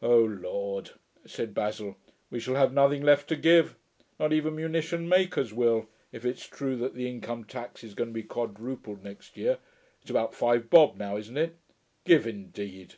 [0.00, 0.92] 'O Lord!'
[1.26, 1.98] said Basil,
[2.30, 3.76] 'we shall have nothing left to give.
[4.18, 8.14] Not even munition makers will, if it's true that the income tax is going to
[8.14, 9.58] be quadrupled next year.
[10.00, 11.56] It's about five bob now, isn't it?
[12.06, 12.94] Give, indeed!'